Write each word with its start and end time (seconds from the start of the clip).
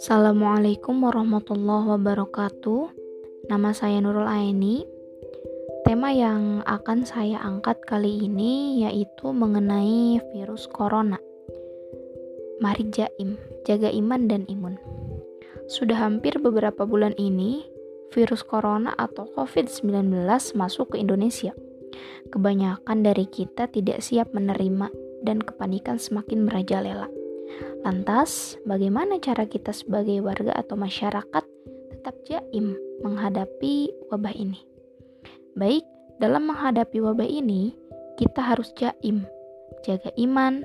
Assalamualaikum 0.00 1.04
warahmatullahi 1.04 1.92
wabarakatuh. 1.92 2.88
Nama 3.52 3.76
saya 3.76 4.00
Nurul 4.00 4.24
Aini. 4.24 4.88
Tema 5.84 6.16
yang 6.16 6.64
akan 6.64 7.04
saya 7.04 7.44
angkat 7.44 7.76
kali 7.84 8.24
ini 8.24 8.80
yaitu 8.88 9.36
mengenai 9.36 10.24
virus 10.32 10.64
corona. 10.72 11.20
Mari 12.64 12.88
jaim, 12.88 13.36
jaga 13.68 13.92
iman 13.92 14.32
dan 14.32 14.48
imun. 14.48 14.80
Sudah 15.68 16.08
hampir 16.08 16.40
beberapa 16.40 16.88
bulan 16.88 17.12
ini, 17.20 17.68
virus 18.16 18.40
corona 18.40 18.96
atau 18.96 19.28
COVID-19 19.28 20.24
masuk 20.56 20.96
ke 20.96 21.04
Indonesia. 21.04 21.52
Kebanyakan 22.30 23.04
dari 23.04 23.26
kita 23.28 23.70
tidak 23.70 24.00
siap 24.00 24.32
menerima 24.32 24.90
dan 25.24 25.40
kepanikan 25.40 25.96
semakin 25.96 26.44
merajalela. 26.44 27.08
Lantas, 27.84 28.56
bagaimana 28.64 29.20
cara 29.20 29.44
kita 29.44 29.70
sebagai 29.70 30.24
warga 30.24 30.56
atau 30.56 30.74
masyarakat 30.74 31.44
tetap 31.92 32.14
jaim 32.24 32.76
menghadapi 33.04 33.92
wabah 34.08 34.34
ini? 34.34 34.60
Baik, 35.54 35.84
dalam 36.18 36.48
menghadapi 36.50 36.98
wabah 36.98 37.28
ini, 37.28 37.76
kita 38.16 38.40
harus 38.40 38.72
jaim, 38.74 39.28
jaga 39.84 40.10
iman, 40.16 40.64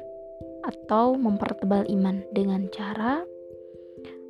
atau 0.66 1.16
mempertebal 1.16 1.88
iman 1.88 2.22
dengan 2.36 2.68
cara 2.70 3.24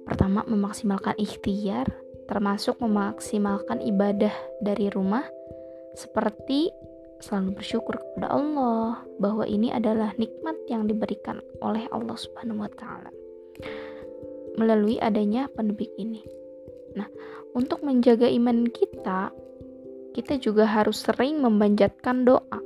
pertama 0.10 0.42
memaksimalkan 0.50 1.14
ikhtiar, 1.22 1.86
termasuk 2.26 2.82
memaksimalkan 2.82 3.78
ibadah 3.86 4.34
dari 4.62 4.90
rumah, 4.90 5.26
seperti 5.94 6.74
selalu 7.20 7.60
bersyukur 7.60 8.00
kepada 8.00 8.32
Allah 8.32 9.04
bahwa 9.20 9.44
ini 9.44 9.72
adalah 9.72 10.16
nikmat 10.16 10.56
yang 10.72 10.88
diberikan 10.88 11.44
oleh 11.60 11.86
Allah 11.92 12.16
Subhanahu 12.16 12.64
wa 12.64 12.72
taala 12.72 13.12
melalui 14.60 15.00
adanya 15.00 15.48
pandemi 15.52 15.88
ini. 15.96 16.20
Nah, 17.00 17.08
untuk 17.56 17.80
menjaga 17.80 18.28
iman 18.28 18.68
kita, 18.68 19.32
kita 20.12 20.36
juga 20.36 20.68
harus 20.68 21.06
sering 21.06 21.40
memanjatkan 21.40 22.28
doa, 22.28 22.60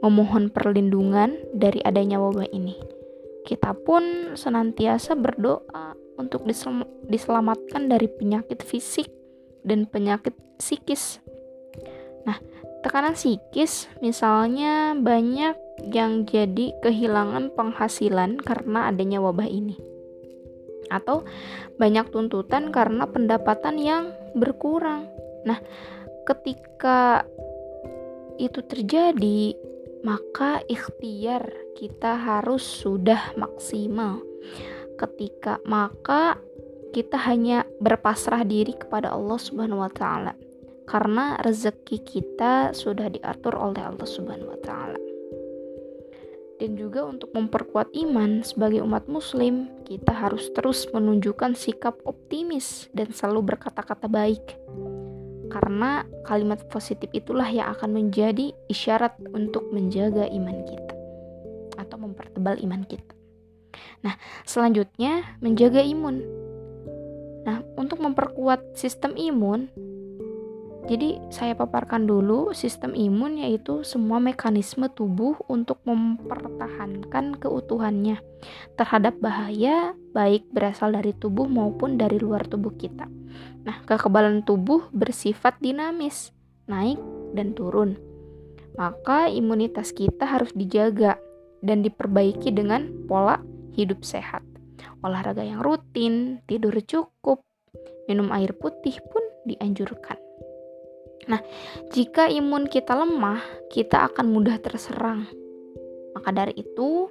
memohon 0.00 0.48
perlindungan 0.48 1.36
dari 1.52 1.84
adanya 1.84 2.16
wabah 2.16 2.48
ini. 2.48 2.80
Kita 3.44 3.76
pun 3.76 4.34
senantiasa 4.36 5.16
berdoa 5.16 5.96
untuk 6.16 6.48
diselamatkan 7.08 7.92
dari 7.92 8.08
penyakit 8.08 8.64
fisik 8.64 9.08
dan 9.64 9.84
penyakit 9.84 10.32
psikis. 10.56 11.20
Nah, 12.24 12.36
tekanan 12.82 13.18
psikis 13.18 13.90
misalnya 13.98 14.94
banyak 14.94 15.56
yang 15.90 16.26
jadi 16.26 16.74
kehilangan 16.82 17.54
penghasilan 17.54 18.38
karena 18.42 18.90
adanya 18.90 19.22
wabah 19.22 19.46
ini 19.46 19.78
atau 20.88 21.22
banyak 21.76 22.08
tuntutan 22.08 22.72
karena 22.72 23.04
pendapatan 23.04 23.76
yang 23.76 24.04
berkurang. 24.32 25.06
Nah, 25.44 25.60
ketika 26.24 27.28
itu 28.40 28.64
terjadi, 28.64 29.52
maka 30.02 30.64
ikhtiar 30.64 31.44
kita 31.76 32.16
harus 32.16 32.64
sudah 32.64 33.36
maksimal. 33.36 34.24
Ketika 34.98 35.62
maka 35.68 36.40
kita 36.90 37.20
hanya 37.28 37.68
berpasrah 37.78 38.42
diri 38.42 38.74
kepada 38.74 39.12
Allah 39.12 39.38
Subhanahu 39.38 39.84
wa 39.84 39.92
taala 39.92 40.32
karena 40.88 41.36
rezeki 41.44 42.00
kita 42.00 42.72
sudah 42.72 43.12
diatur 43.12 43.52
oleh 43.52 43.84
Allah 43.84 44.08
Subhanahu 44.08 44.56
wa 44.56 44.60
taala. 44.64 44.96
Dan 46.58 46.74
juga 46.74 47.06
untuk 47.06 47.30
memperkuat 47.36 47.94
iman 47.94 48.42
sebagai 48.42 48.82
umat 48.82 49.06
muslim, 49.06 49.70
kita 49.86 50.10
harus 50.10 50.50
terus 50.56 50.90
menunjukkan 50.90 51.54
sikap 51.54 51.94
optimis 52.02 52.90
dan 52.90 53.14
selalu 53.14 53.54
berkata-kata 53.54 54.10
baik. 54.10 54.58
Karena 55.54 56.02
kalimat 56.26 56.58
positif 56.66 57.06
itulah 57.14 57.46
yang 57.46 57.70
akan 57.78 57.94
menjadi 57.94 58.50
isyarat 58.66 59.14
untuk 59.30 59.70
menjaga 59.70 60.26
iman 60.26 60.58
kita 60.66 60.94
atau 61.78 61.96
mempertebal 62.02 62.58
iman 62.58 62.82
kita. 62.82 63.14
Nah, 64.02 64.18
selanjutnya 64.42 65.38
menjaga 65.38 65.78
imun. 65.78 66.26
Nah, 67.46 67.62
untuk 67.78 68.02
memperkuat 68.02 68.74
sistem 68.74 69.14
imun, 69.14 69.70
jadi 70.88 71.20
saya 71.28 71.52
paparkan 71.52 72.08
dulu 72.08 72.56
sistem 72.56 72.96
imun 72.96 73.44
yaitu 73.44 73.84
semua 73.84 74.16
mekanisme 74.16 74.88
tubuh 74.88 75.36
untuk 75.44 75.84
mempertahankan 75.84 77.36
keutuhannya 77.36 78.16
terhadap 78.72 79.20
bahaya 79.20 79.92
baik 80.16 80.48
berasal 80.48 80.96
dari 80.96 81.12
tubuh 81.12 81.44
maupun 81.44 82.00
dari 82.00 82.16
luar 82.16 82.48
tubuh 82.48 82.72
kita. 82.72 83.04
Nah, 83.68 83.84
kekebalan 83.84 84.48
tubuh 84.48 84.88
bersifat 84.96 85.60
dinamis, 85.60 86.32
naik 86.64 86.96
dan 87.36 87.52
turun. 87.52 88.00
Maka 88.80 89.28
imunitas 89.28 89.92
kita 89.92 90.24
harus 90.24 90.56
dijaga 90.56 91.20
dan 91.60 91.84
diperbaiki 91.84 92.48
dengan 92.48 92.88
pola 93.04 93.44
hidup 93.76 94.08
sehat. 94.08 94.40
Olahraga 95.04 95.44
yang 95.44 95.60
rutin, 95.60 96.40
tidur 96.48 96.80
cukup, 96.80 97.44
minum 98.08 98.32
air 98.32 98.56
putih 98.56 98.96
pun 99.04 99.20
dianjurkan. 99.44 100.27
Nah, 101.28 101.40
jika 101.92 102.26
imun 102.32 102.66
kita 102.66 102.96
lemah, 102.96 103.44
kita 103.68 104.08
akan 104.08 104.32
mudah 104.32 104.56
terserang. 104.58 105.28
Maka 106.16 106.34
dari 106.34 106.56
itu, 106.56 107.06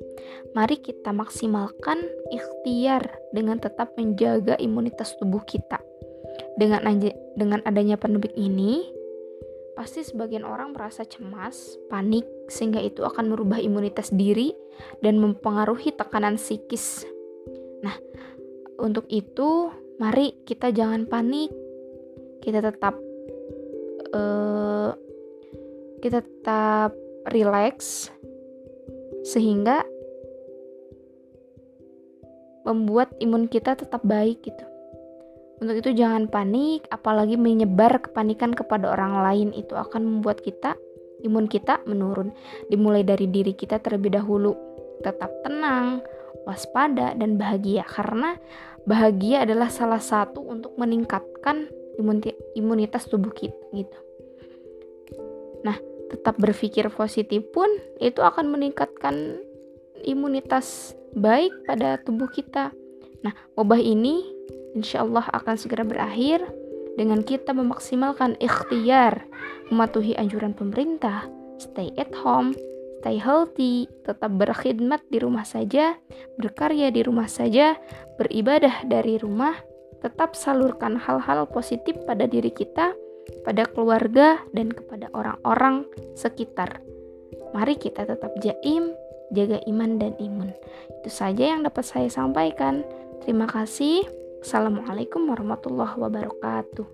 mari 0.51 0.81
kita 0.81 1.13
maksimalkan 1.13 2.01
ikhtiar 2.33 3.07
dengan 3.31 3.61
tetap 3.61 3.93
menjaga 3.95 4.57
imunitas 4.59 5.15
tubuh 5.21 5.45
kita. 5.45 5.79
Dengan 6.57 6.81
dengan 7.37 7.61
adanya 7.63 7.95
pandemi 7.95 8.33
ini, 8.35 8.89
pasti 9.77 10.01
sebagian 10.01 10.43
orang 10.43 10.73
merasa 10.73 11.05
cemas, 11.05 11.77
panik, 11.87 12.25
sehingga 12.49 12.81
itu 12.81 13.05
akan 13.05 13.31
merubah 13.31 13.61
imunitas 13.61 14.09
diri 14.09 14.51
dan 15.05 15.21
mempengaruhi 15.21 15.93
tekanan 15.93 16.41
psikis. 16.41 17.05
Nah, 17.85 17.93
untuk 18.81 19.05
itu, 19.13 19.69
mari 20.01 20.33
kita 20.43 20.73
jangan 20.73 21.05
panik. 21.05 21.53
Kita 22.41 22.59
tetap 22.59 23.06
uh, 24.13 24.91
kita 25.99 26.21
tetap 26.23 26.93
relax 27.33 28.07
sehingga 29.27 29.83
membuat 32.67 33.15
imun 33.23 33.47
kita 33.47 33.79
tetap 33.79 34.03
baik 34.03 34.43
gitu. 34.43 34.65
Untuk 35.57 35.81
itu 35.81 35.89
jangan 35.97 36.29
panik, 36.29 36.85
apalagi 36.93 37.33
menyebar 37.33 37.97
kepanikan 37.97 38.53
kepada 38.53 38.93
orang 38.93 39.25
lain 39.25 39.49
itu 39.57 39.73
akan 39.73 40.05
membuat 40.05 40.43
kita 40.45 40.77
imun 41.25 41.49
kita 41.49 41.81
menurun. 41.89 42.29
Dimulai 42.69 43.01
dari 43.01 43.25
diri 43.25 43.57
kita 43.57 43.81
terlebih 43.81 44.13
dahulu. 44.13 44.53
Tetap 45.01 45.31
tenang, 45.41 46.05
waspada 46.45 47.17
dan 47.17 47.41
bahagia 47.41 47.87
karena 47.87 48.37
bahagia 48.85 49.43
adalah 49.43 49.67
salah 49.73 50.01
satu 50.01 50.45
untuk 50.45 50.77
meningkatkan 50.77 51.67
imunitas 52.55 53.09
tubuh 53.09 53.33
kita 53.33 53.57
gitu. 53.73 53.99
Nah, 55.65 55.77
tetap 56.07 56.39
berpikir 56.39 56.87
positif 56.93 57.43
pun 57.51 57.67
itu 57.99 58.23
akan 58.23 58.53
meningkatkan 58.53 59.41
imunitas 60.05 60.95
baik 61.17 61.51
pada 61.65 61.99
tubuh 62.01 62.29
kita. 62.29 62.71
Nah, 63.25 63.33
wabah 63.57 63.81
ini 63.81 64.23
insya 64.77 65.01
Allah 65.01 65.25
akan 65.33 65.55
segera 65.57 65.81
berakhir 65.81 66.45
dengan 66.97 67.21
kita 67.21 67.53
memaksimalkan 67.53 68.37
ikhtiar, 68.41 69.25
mematuhi 69.69 70.17
anjuran 70.17 70.53
pemerintah, 70.53 71.29
stay 71.61 71.93
at 71.97 72.09
home, 72.13 72.53
stay 73.01 73.21
healthy, 73.21 73.85
tetap 74.05 74.33
berkhidmat 74.33 75.05
di 75.09 75.21
rumah 75.21 75.45
saja, 75.45 75.97
berkarya 76.41 76.89
di 76.89 77.05
rumah 77.05 77.29
saja, 77.29 77.77
beribadah 78.17 78.85
dari 78.89 79.21
rumah, 79.21 79.53
tetap 80.03 80.37
salurkan 80.37 80.97
hal-hal 80.97 81.49
positif 81.49 81.97
pada 82.05 82.29
diri 82.29 82.53
kita, 82.53 82.93
pada 83.43 83.63
keluarga, 83.65 84.39
dan 84.53 84.69
kepada 84.71 85.09
orang-orang 85.13 85.85
sekitar. 86.13 86.81
Mari 87.55 87.75
kita 87.79 88.05
tetap 88.05 88.31
jaim, 88.43 88.93
jaga 89.33 89.59
iman 89.67 89.97
dan 89.97 90.13
imun. 90.21 90.53
Itu 91.01 91.09
saja 91.09 91.57
yang 91.57 91.65
dapat 91.65 91.83
saya 91.83 92.07
sampaikan. 92.11 92.85
Terima 93.23 93.49
kasih. 93.49 94.05
Assalamualaikum 94.43 95.27
warahmatullahi 95.27 95.97
wabarakatuh. 95.97 96.85